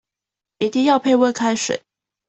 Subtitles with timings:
[0.57, 1.83] 一定要配溫開水